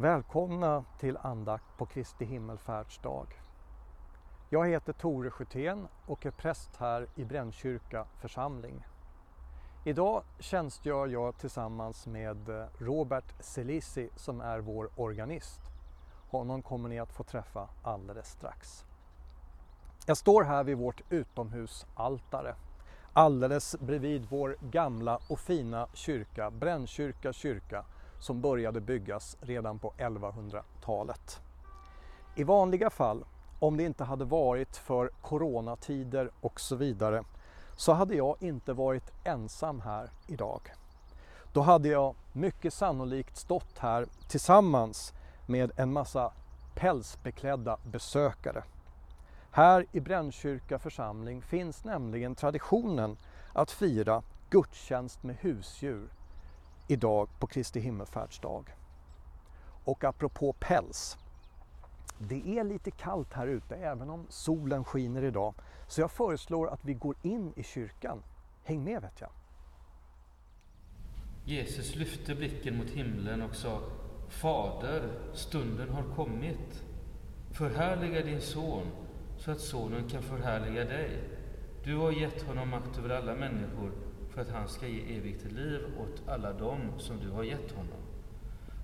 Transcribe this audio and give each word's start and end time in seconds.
Välkomna 0.00 0.84
till 0.98 1.16
andakt 1.16 1.76
på 1.76 1.86
Kristi 1.86 2.24
himmelfärdsdag. 2.24 3.26
Jag 4.50 4.68
heter 4.68 4.92
Tore 4.92 5.30
Sjötén 5.30 5.88
och 6.06 6.26
är 6.26 6.30
präst 6.30 6.76
här 6.76 7.06
i 7.16 7.24
Brännkyrka 7.24 8.06
församling. 8.20 8.86
Idag 9.84 10.22
tjänstgör 10.38 11.06
jag 11.06 11.38
tillsammans 11.38 12.06
med 12.06 12.48
eh, 12.48 12.66
Robert 12.78 13.34
Selisi 13.40 14.10
som 14.16 14.40
är 14.40 14.58
vår 14.58 14.90
organist. 14.96 15.60
Honom 16.30 16.62
kommer 16.62 16.88
ni 16.88 16.98
att 16.98 17.12
få 17.12 17.22
träffa 17.22 17.68
alldeles 17.82 18.30
strax. 18.30 18.84
Jag 20.06 20.16
står 20.16 20.44
här 20.44 20.64
vid 20.64 20.78
vårt 20.78 21.02
utomhusaltare 21.10 22.54
alldeles 23.12 23.76
bredvid 23.80 24.26
vår 24.28 24.56
gamla 24.60 25.18
och 25.28 25.40
fina 25.40 25.88
kyrka, 25.92 26.50
Brännkyrka 26.50 27.32
kyrka, 27.32 27.84
som 28.20 28.40
började 28.40 28.80
byggas 28.80 29.36
redan 29.40 29.78
på 29.78 29.92
1100-talet. 29.98 31.40
I 32.36 32.44
vanliga 32.44 32.90
fall, 32.90 33.24
om 33.58 33.76
det 33.76 33.82
inte 33.82 34.04
hade 34.04 34.24
varit 34.24 34.76
för 34.76 35.10
coronatider 35.22 36.30
och 36.40 36.60
så 36.60 36.76
vidare, 36.76 37.24
så 37.76 37.92
hade 37.92 38.14
jag 38.14 38.36
inte 38.40 38.72
varit 38.72 39.12
ensam 39.24 39.80
här 39.80 40.10
idag. 40.26 40.60
Då 41.52 41.60
hade 41.60 41.88
jag 41.88 42.14
mycket 42.32 42.74
sannolikt 42.74 43.36
stått 43.36 43.78
här 43.78 44.06
tillsammans 44.28 45.12
med 45.46 45.72
en 45.76 45.92
massa 45.92 46.32
pälsbeklädda 46.74 47.78
besökare. 47.84 48.62
Här 49.50 49.86
i 49.92 50.00
Brännkyrka 50.00 50.78
församling 50.78 51.42
finns 51.42 51.84
nämligen 51.84 52.34
traditionen 52.34 53.16
att 53.52 53.70
fira 53.70 54.22
gudstjänst 54.50 55.22
med 55.22 55.36
husdjur 55.36 56.08
idag 56.90 57.28
på 57.38 57.46
Kristi 57.46 57.80
himmelfärdsdag. 57.80 58.76
Och 59.84 60.04
apropå 60.04 60.52
päls. 60.52 61.18
Det 62.18 62.58
är 62.58 62.64
lite 62.64 62.90
kallt 62.90 63.32
här 63.32 63.46
ute 63.46 63.76
även 63.76 64.10
om 64.10 64.26
solen 64.28 64.84
skiner 64.84 65.22
idag. 65.22 65.54
Så 65.88 66.00
jag 66.00 66.10
föreslår 66.10 66.68
att 66.68 66.84
vi 66.84 66.94
går 66.94 67.14
in 67.22 67.52
i 67.56 67.62
kyrkan. 67.62 68.22
Häng 68.64 68.84
med 68.84 69.02
vet 69.02 69.20
jag. 69.20 69.30
Jesus 71.44 71.96
lyfte 71.96 72.34
blicken 72.34 72.76
mot 72.76 72.90
himlen 72.90 73.42
och 73.42 73.56
sa 73.56 73.80
Fader, 74.28 75.18
stunden 75.34 75.88
har 75.88 76.14
kommit. 76.14 76.84
Förhärliga 77.50 78.24
din 78.24 78.40
son 78.40 78.86
så 79.38 79.50
att 79.50 79.60
sonen 79.60 80.08
kan 80.08 80.22
förhärliga 80.22 80.84
dig. 80.84 81.28
Du 81.84 81.96
har 81.96 82.12
gett 82.12 82.42
honom 82.42 82.68
makt 82.68 82.98
över 82.98 83.10
alla 83.10 83.34
människor 83.34 83.92
för 84.30 84.40
att 84.40 84.48
han 84.48 84.68
ska 84.68 84.86
ge 84.86 85.16
evigt 85.16 85.52
liv 85.52 85.80
åt 85.98 86.28
alla 86.28 86.52
dem 86.52 86.80
som 86.98 87.20
du 87.20 87.30
har 87.30 87.44
gett 87.44 87.72
honom. 87.72 87.98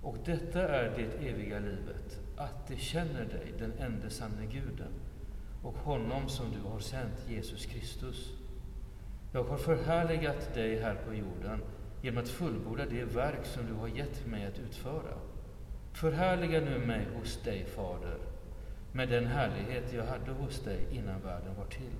Och 0.03 0.17
detta 0.25 0.69
är 0.69 0.93
det 0.97 1.29
eviga 1.29 1.59
livet, 1.59 2.21
att 2.37 2.69
de 2.69 2.77
känner 2.77 3.25
dig, 3.25 3.53
den 3.59 3.73
enda 3.79 4.11
sanne 4.11 4.47
guden, 4.47 4.93
och 5.63 5.75
honom 5.75 6.29
som 6.29 6.47
du 6.53 6.69
har 6.71 6.81
sänt, 6.81 7.27
Jesus 7.29 7.67
Kristus. 7.67 8.33
Jag 9.33 9.45
har 9.45 9.57
förhärligat 9.57 10.55
dig 10.55 10.81
här 10.81 10.95
på 10.95 11.15
jorden 11.15 11.63
genom 12.03 12.23
att 12.23 12.29
fullborda 12.29 12.85
det 12.87 13.05
verk 13.05 13.47
som 13.47 13.67
du 13.67 13.75
har 13.75 13.89
gett 13.89 14.27
mig 14.27 14.47
att 14.47 14.59
utföra. 14.59 15.19
Förhärliga 15.93 16.61
nu 16.61 16.79
mig 16.79 17.07
hos 17.19 17.43
dig, 17.43 17.65
Fader, 17.65 18.19
med 18.93 19.09
den 19.09 19.27
härlighet 19.27 19.93
jag 19.93 20.05
hade 20.05 20.31
hos 20.31 20.61
dig 20.61 20.87
innan 20.91 21.21
världen 21.21 21.55
var 21.57 21.67
till. 21.67 21.97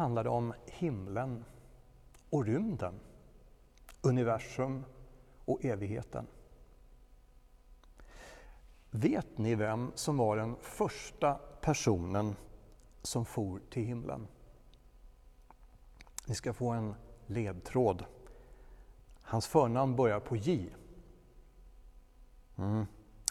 Om 0.00 0.54
himlen 0.66 1.44
och 2.30 2.44
rymden, 2.44 3.00
universum 4.00 4.84
och 5.44 5.64
evigheten. 5.64 6.26
Vet 8.90 9.38
ni 9.38 9.54
vem 9.54 9.92
som 9.94 10.16
var 10.16 10.36
den 10.36 10.56
första 10.60 11.34
personen 11.60 12.36
som 13.02 13.24
for 13.24 13.60
till 13.70 13.84
himlen? 13.84 14.26
Ni 16.26 16.34
ska 16.34 16.52
få 16.52 16.70
en 16.70 16.94
ledtråd. 17.26 18.04
Hans 19.22 19.46
förnamn 19.46 19.96
börjar 19.96 20.20
på 20.20 20.36
J. 20.36 20.74
Mm. 22.56 22.86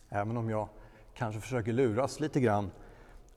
Även 0.10 0.38
om 0.38 0.50
jag 0.50 0.70
kanske 1.14 1.42
försöker 1.42 1.74
luras 1.74 2.20
lite 2.20 2.40
grann 2.40 2.72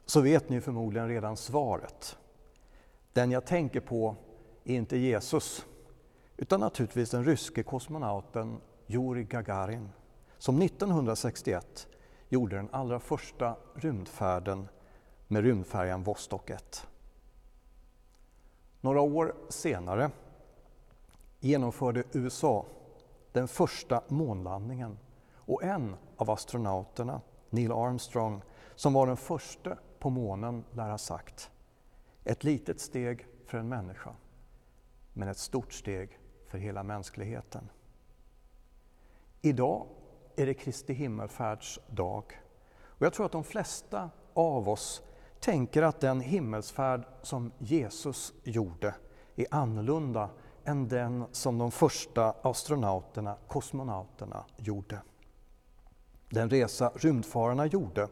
så 0.06 0.20
vet 0.20 0.48
ni 0.48 0.60
förmodligen 0.60 1.08
redan 1.08 1.36
svaret. 1.36 2.18
Den 3.12 3.30
jag 3.30 3.46
tänker 3.46 3.80
på 3.80 4.16
är 4.64 4.74
inte 4.74 4.96
Jesus 4.96 5.66
utan 6.36 6.60
naturligtvis 6.60 7.10
den 7.10 7.24
ryske 7.24 7.62
kosmonauten 7.62 8.60
Jurij 8.86 9.24
Gagarin 9.24 9.88
som 10.38 10.62
1961 10.62 11.88
gjorde 12.28 12.56
den 12.56 12.68
allra 12.72 13.00
första 13.00 13.56
rymdfärden 13.74 14.68
med 15.28 15.42
rymdfärjan 15.42 16.02
Vostok 16.02 16.50
1. 16.50 16.86
Några 18.80 19.00
år 19.00 19.34
senare 19.48 20.10
genomförde 21.40 22.04
USA 22.12 22.66
den 23.32 23.48
första 23.48 24.02
månlandningen 24.08 24.98
och 25.34 25.62
en 25.64 25.96
av 26.16 26.30
astronauterna, 26.30 27.20
Neil 27.50 27.72
Armstrong, 27.72 28.42
som 28.74 28.92
var 28.92 29.06
den 29.06 29.16
första 29.16 29.76
på 29.98 30.10
månen, 30.10 30.64
lär 30.72 30.90
ha 30.90 30.98
sagt 30.98 31.50
ett 32.24 32.44
litet 32.44 32.80
steg 32.80 33.26
för 33.46 33.58
en 33.58 33.68
människa, 33.68 34.14
men 35.12 35.28
ett 35.28 35.38
stort 35.38 35.72
steg 35.72 36.18
för 36.46 36.58
hela 36.58 36.82
mänskligheten. 36.82 37.70
Idag 39.40 39.86
är 40.36 40.46
det 40.46 40.54
Kristi 40.54 40.92
himmelfärdsdag 40.92 42.24
och 42.82 43.06
jag 43.06 43.12
tror 43.12 43.26
att 43.26 43.32
de 43.32 43.44
flesta 43.44 44.10
av 44.34 44.68
oss 44.68 45.02
tänker 45.40 45.82
att 45.82 46.00
den 46.00 46.20
himmelsfärd 46.20 47.04
som 47.22 47.52
Jesus 47.58 48.32
gjorde 48.44 48.94
är 49.36 49.46
annorlunda 49.50 50.30
än 50.64 50.88
den 50.88 51.24
som 51.32 51.58
de 51.58 51.70
första 51.70 52.34
astronauterna, 52.42 53.36
kosmonauterna, 53.48 54.44
gjorde. 54.56 55.02
Den 56.28 56.50
resa 56.50 56.92
rymdfararna 56.94 57.66
gjorde 57.66 58.08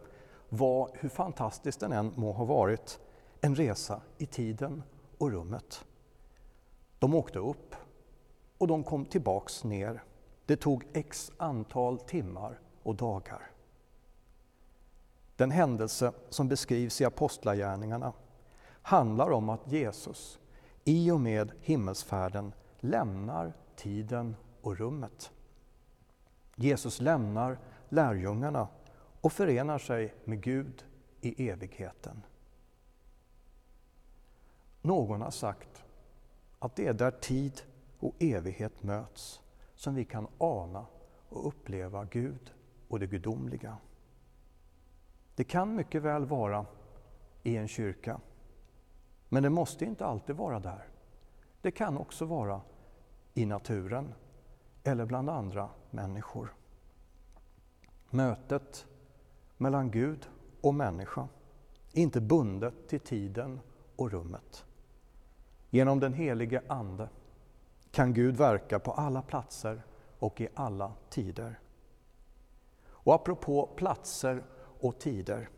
var, 0.49 0.91
hur 0.95 1.09
fantastisk 1.09 1.81
den 1.81 1.93
än 1.93 2.13
må 2.17 2.33
ha 2.33 2.45
varit, 2.45 3.01
en 3.40 3.55
resa 3.55 4.00
i 4.19 4.26
tiden 4.26 4.82
och 5.19 5.31
rummet. 5.31 5.85
De 6.99 7.14
åkte 7.14 7.38
upp 7.38 7.75
och 8.58 8.69
de 8.69 8.85
kom 8.85 9.05
tillbaks 9.05 9.64
ner. 9.64 10.02
Det 10.46 10.56
tog 10.56 10.85
x 10.93 11.32
antal 11.37 11.99
timmar 11.99 12.61
och 12.82 12.94
dagar. 12.94 13.50
Den 15.37 15.50
händelse 15.50 16.12
som 16.29 16.49
beskrivs 16.49 17.00
i 17.00 17.05
Apostlagärningarna 17.05 18.12
handlar 18.82 19.31
om 19.31 19.49
att 19.49 19.73
Jesus 19.73 20.38
i 20.85 21.11
och 21.11 21.20
med 21.20 21.52
himmelsfärden 21.61 22.52
lämnar 22.81 23.52
tiden 23.76 24.37
och 24.61 24.79
rummet. 24.79 25.31
Jesus 26.56 27.00
lämnar 27.00 27.58
lärjungarna 27.88 28.69
och 29.20 29.32
förenar 29.32 29.79
sig 29.79 30.14
med 30.25 30.43
Gud 30.43 30.85
i 31.20 31.49
evigheten. 31.49 32.23
Någon 34.88 35.23
har 35.23 35.31
sagt 35.31 35.85
att 36.58 36.76
det 36.76 36.87
är 36.87 36.93
där 36.93 37.11
tid 37.11 37.62
och 37.99 38.14
evighet 38.19 38.82
möts 38.82 39.40
som 39.75 39.94
vi 39.94 40.05
kan 40.05 40.26
ana 40.38 40.87
och 41.29 41.49
uppleva 41.49 42.05
Gud 42.05 42.55
och 42.88 43.00
det 43.00 43.06
gudomliga. 43.06 43.76
Det 45.35 45.45
kan 45.45 45.75
mycket 45.75 46.02
väl 46.02 46.26
vara 46.26 46.66
i 47.42 47.57
en 47.57 47.68
kyrka, 47.68 48.21
men 49.28 49.42
det 49.42 49.50
måste 49.50 49.85
inte 49.85 50.07
alltid 50.07 50.37
vara 50.37 50.61
där. 50.61 50.88
Det 51.62 51.71
kan 51.71 51.99
också 51.99 52.25
vara 52.25 52.61
i 53.35 53.47
naturen 53.47 54.14
eller 54.85 55.07
bland 55.07 55.30
andra 55.30 55.71
människor. 55.90 56.54
Mötet 58.11 58.87
mellan 59.57 59.90
Gud 59.90 60.28
och 60.61 60.75
människa 60.75 61.28
är 61.92 62.02
inte 62.02 62.21
bundet 62.21 62.88
till 62.88 63.00
tiden 63.00 63.61
och 63.97 64.11
rummet. 64.11 64.64
Genom 65.71 66.01
den 66.01 66.13
helige 66.13 66.63
Ande 66.69 67.09
kan 67.91 68.15
Gud 68.15 68.37
verka 68.37 68.79
på 68.79 68.93
alla 68.93 69.23
platser 69.23 69.83
och 70.19 70.41
i 70.41 70.49
alla 70.55 70.93
tider. 71.11 71.61
Och 72.87 73.15
apropå 73.15 73.69
platser 73.77 74.45
och 74.81 74.99
tider. 74.99 75.49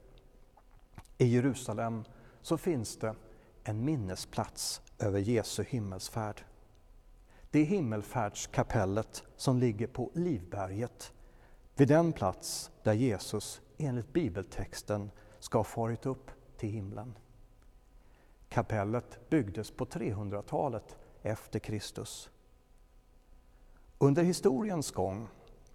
I 1.18 1.24
Jerusalem 1.24 2.04
så 2.42 2.58
finns 2.58 2.96
det 2.96 3.14
en 3.64 3.84
minnesplats 3.84 4.82
över 4.98 5.18
Jesu 5.18 5.64
himmelsfärd. 5.68 6.44
Det 7.50 7.58
är 7.58 7.64
himmelfärdskapellet 7.64 9.24
som 9.36 9.58
ligger 9.58 9.86
på 9.86 10.10
Livberget, 10.14 11.12
vid 11.76 11.88
den 11.88 12.12
plats 12.12 12.70
där 12.82 12.92
Jesus 12.92 13.60
enligt 13.78 14.12
bibeltexten 14.12 15.10
ska 15.38 15.58
ha 15.58 15.64
farit 15.64 16.06
upp 16.06 16.30
till 16.56 16.68
himlen. 16.68 17.14
Kapellet 18.50 19.18
byggdes 19.28 19.70
på 19.70 19.84
300-talet 19.84 20.96
efter 21.22 21.58
Kristus. 21.58 22.30
Under 23.98 24.22
historiens 24.22 24.90
gång 24.90 25.28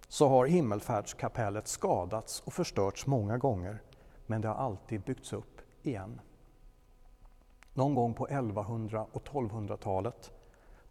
så 0.08 0.28
har 0.28 0.46
himmelfärdskapellet 0.46 1.68
skadats 1.68 2.40
och 2.40 2.52
förstörts 2.52 3.06
många 3.06 3.38
gånger, 3.38 3.82
men 4.26 4.40
det 4.40 4.48
har 4.48 4.54
alltid 4.54 5.00
byggts 5.00 5.32
upp 5.32 5.60
igen. 5.82 6.20
Någon 7.74 7.94
gång 7.94 8.14
på 8.14 8.26
1100 8.26 9.06
och 9.12 9.22
1200-talet, 9.28 10.32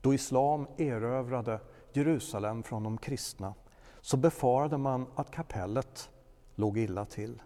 då 0.02 0.14
islam 0.14 0.68
erövrade 0.78 1.60
Jerusalem 1.94 2.64
från 2.64 2.84
de 2.84 2.98
kristna, 2.98 3.54
så 4.02 4.18
befarade 4.18 4.78
man 4.78 5.08
att 5.16 5.32
kapellet 5.32 6.10
låg 6.56 6.78
illa 6.78 7.06
till, 7.06 7.42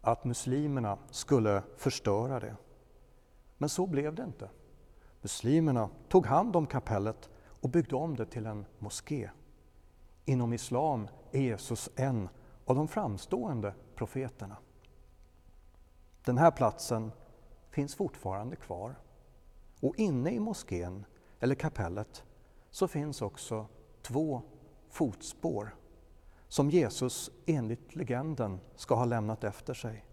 att 0.00 0.24
muslimerna 0.24 0.98
skulle 1.10 1.62
förstöra 1.76 2.40
det. 2.40 2.56
Men 3.64 3.68
så 3.68 3.86
blev 3.86 4.14
det 4.14 4.22
inte. 4.22 4.50
Muslimerna 5.20 5.90
tog 6.08 6.26
hand 6.26 6.56
om 6.56 6.66
kapellet 6.66 7.30
och 7.36 7.70
byggde 7.70 7.96
om 7.96 8.16
det 8.16 8.26
till 8.26 8.46
en 8.46 8.66
moské. 8.78 9.30
Inom 10.24 10.52
islam 10.52 11.08
är 11.32 11.40
Jesus 11.40 11.90
en 11.96 12.28
av 12.64 12.76
de 12.76 12.88
framstående 12.88 13.74
profeterna. 13.94 14.56
Den 16.24 16.38
här 16.38 16.50
platsen 16.50 17.12
finns 17.70 17.94
fortfarande 17.94 18.56
kvar. 18.56 18.94
Och 19.80 19.96
inne 19.96 20.30
i 20.30 20.40
moskén, 20.40 21.04
eller 21.40 21.54
kapellet, 21.54 22.24
så 22.70 22.88
finns 22.88 23.22
också 23.22 23.66
två 24.02 24.42
fotspår 24.90 25.76
som 26.48 26.70
Jesus 26.70 27.30
enligt 27.46 27.96
legenden 27.96 28.60
ska 28.76 28.94
ha 28.94 29.04
lämnat 29.04 29.44
efter 29.44 29.74
sig. 29.74 30.04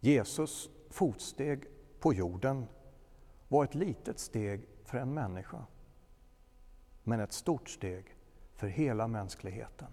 Jesus 0.00 0.70
fotsteg 0.90 1.77
på 2.00 2.14
jorden 2.14 2.66
var 3.48 3.64
ett 3.64 3.74
litet 3.74 4.18
steg 4.18 4.66
för 4.84 4.98
en 4.98 5.14
människa, 5.14 5.66
men 7.02 7.20
ett 7.20 7.32
stort 7.32 7.68
steg 7.68 8.16
för 8.54 8.66
hela 8.66 9.08
mänskligheten. 9.08 9.88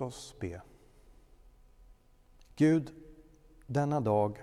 Låt 0.00 0.08
oss 0.08 0.34
be. 0.40 0.60
Gud, 2.56 2.92
denna 3.66 4.00
dag 4.00 4.42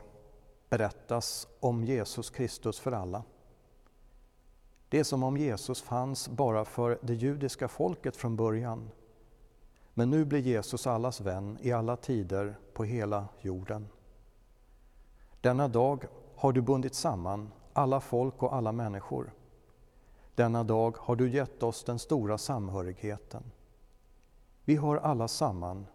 berättas 0.70 1.48
om 1.60 1.84
Jesus 1.84 2.30
Kristus 2.30 2.80
för 2.80 2.92
alla. 2.92 3.24
Det 4.90 5.00
är 5.00 5.04
som 5.04 5.24
om 5.24 5.38
Jesus 5.38 5.82
fanns 5.82 6.30
bara 6.30 6.66
för 6.66 7.00
det 7.02 7.14
judiska 7.14 7.68
folket 7.68 8.16
från 8.16 8.36
början. 8.36 8.90
Men 9.94 10.10
nu 10.10 10.26
blir 10.26 10.40
Jesus 10.40 10.88
allas 10.88 11.22
vän 11.22 11.58
i 11.62 11.72
alla 11.72 11.96
tider 11.96 12.58
på 12.74 12.84
hela 12.84 13.28
jorden. 13.42 13.88
Denna 15.42 15.68
dag 15.68 16.06
har 16.36 16.54
du 16.54 16.62
bundit 16.62 16.96
samman 16.96 17.52
alla 17.74 18.00
folk 18.00 18.44
och 18.44 18.56
alla 18.56 18.72
människor. 18.72 19.34
Denna 20.36 20.64
dag 20.64 20.98
har 20.98 21.16
du 21.16 21.30
gett 21.30 21.64
oss 21.64 21.84
den 21.84 22.00
stora 22.00 22.38
samhörigheten. 22.38 23.44
Vi 24.68 24.76
hör 24.76 24.96
alla 24.96 25.28
samman 25.28 25.88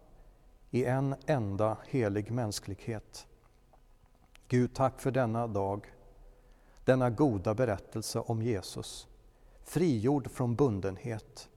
i 0.69 0.85
en 0.85 1.15
enda 1.25 1.77
helig 1.87 2.31
mänsklighet. 2.31 3.27
Gud, 4.47 4.75
tack 4.75 5.01
för 5.01 5.11
denna 5.11 5.47
dag, 5.47 5.93
denna 6.85 7.09
goda 7.09 7.53
berättelse 7.53 8.19
om 8.19 8.41
Jesus, 8.41 9.07
frigjord 9.63 10.31
från 10.31 10.55
bundenhet 10.55 11.49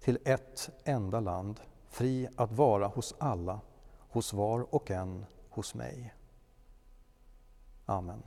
till 0.00 0.18
ett 0.24 0.70
enda 0.84 1.20
land, 1.20 1.60
fri 1.88 2.28
att 2.36 2.52
vara 2.52 2.86
hos 2.86 3.14
alla, 3.18 3.60
hos 3.98 4.32
var 4.32 4.74
och 4.74 4.90
en, 4.90 5.26
hos 5.50 5.74
mig. 5.74 6.14
Amen. 7.84 8.22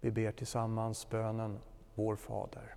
Vi 0.00 0.10
ber 0.10 0.32
tillsammans 0.32 1.08
bönen 1.08 1.58
Vår 1.94 2.16
Fader. 2.16 2.76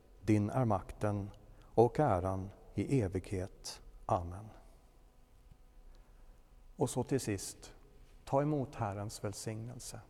din 0.21 0.49
är 0.49 0.65
makten 0.65 1.29
och 1.73 1.99
äran 1.99 2.49
i 2.75 3.01
evighet. 3.01 3.81
Amen. 4.05 4.49
Och 6.75 6.89
så 6.89 7.03
till 7.03 7.19
sist, 7.19 7.73
ta 8.25 8.41
emot 8.41 8.75
Herrens 8.75 9.23
välsignelse. 9.23 10.01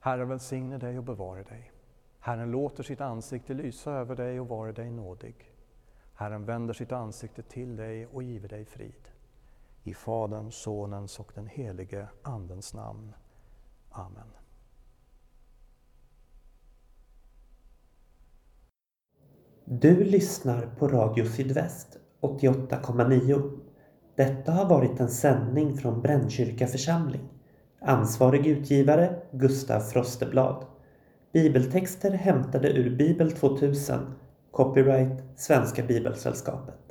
Herren 0.00 0.28
välsigne 0.28 0.78
dig 0.78 0.98
och 0.98 1.04
bevare 1.04 1.42
dig. 1.42 1.72
Herren 2.18 2.50
låter 2.50 2.82
sitt 2.82 3.00
ansikte 3.00 3.54
lysa 3.54 3.92
över 3.92 4.16
dig 4.16 4.40
och 4.40 4.48
vare 4.48 4.72
dig 4.72 4.90
nådig. 4.90 5.54
Herren 6.14 6.44
vänder 6.44 6.74
sitt 6.74 6.92
ansikte 6.92 7.42
till 7.42 7.76
dig 7.76 8.06
och 8.06 8.22
giver 8.22 8.48
dig 8.48 8.64
frid. 8.64 9.08
I 9.82 9.94
Faderns, 9.94 10.54
Sonens 10.54 11.20
och 11.20 11.32
den 11.34 11.46
helige 11.46 12.08
Andens 12.22 12.74
namn. 12.74 13.14
Amen. 13.90 14.43
Du 19.66 20.04
lyssnar 20.04 20.66
på 20.78 20.88
Radio 20.88 21.24
Sydväst 21.24 21.98
88,9. 22.20 23.50
Detta 24.16 24.52
har 24.52 24.68
varit 24.68 25.00
en 25.00 25.08
sändning 25.08 25.76
från 25.76 26.02
Brännkyrka 26.02 26.66
församling. 26.66 27.20
Ansvarig 27.80 28.46
utgivare 28.46 29.14
Gustav 29.30 29.80
Frosteblad. 29.80 30.64
Bibeltexter 31.32 32.10
hämtade 32.10 32.68
ur 32.68 32.96
Bibel 32.96 33.32
2000. 33.32 33.98
Copyright 34.50 35.22
Svenska 35.36 35.82
Bibelsällskapet. 35.82 36.83